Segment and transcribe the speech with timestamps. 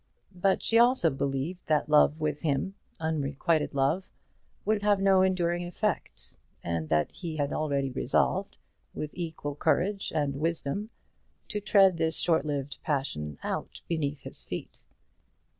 [0.33, 4.09] But she also believed that love with him, unrequited love,
[4.65, 8.57] would have no enduring effect, and that he had already resolved,
[8.95, 10.89] with equal courage and wisdom,
[11.49, 14.83] to tread this short lived passion out beneath his feet.